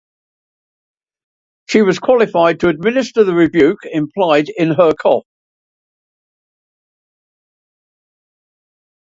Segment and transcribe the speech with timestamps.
[1.69, 5.27] She was qualified to administer the rebuke implied in her cough.